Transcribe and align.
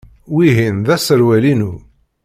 Wihin 0.33 0.77
d 0.85 0.87
aserwal-inu. 0.95 1.73